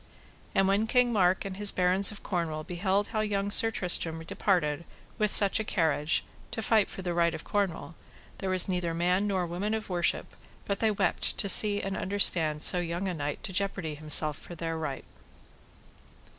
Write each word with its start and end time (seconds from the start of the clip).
And 0.55 0.67
when 0.67 0.87
King 0.87 1.13
Mark 1.13 1.45
and 1.45 1.57
his 1.57 1.71
barons 1.71 2.11
of 2.11 2.23
Cornwall 2.23 2.63
beheld 2.63 3.09
how 3.09 3.19
young 3.19 3.51
Sir 3.51 3.69
Tristram 3.69 4.23
departed 4.23 4.83
with 5.19 5.29
such 5.29 5.59
a 5.59 5.63
carriage 5.63 6.23
to 6.49 6.63
fight 6.63 6.89
for 6.89 7.03
the 7.03 7.13
right 7.13 7.35
of 7.35 7.43
Cornwall, 7.43 7.93
there 8.39 8.49
was 8.49 8.67
neither 8.67 8.95
man 8.95 9.27
nor 9.27 9.45
woman 9.45 9.75
of 9.75 9.89
worship 9.89 10.35
but 10.65 10.79
they 10.79 10.89
wept 10.89 11.37
to 11.37 11.47
see 11.47 11.83
and 11.83 11.95
understand 11.95 12.63
so 12.63 12.79
young 12.79 13.07
a 13.07 13.13
knight 13.13 13.43
to 13.43 13.53
jeopardy 13.53 13.93
himself 13.93 14.39
for 14.39 14.55
their 14.55 14.75
right. 14.75 15.05